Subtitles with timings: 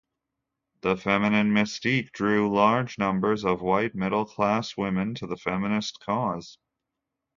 [0.81, 6.57] The Feminine Mystique drew large numbers of white, middle-class women to the feminist cause.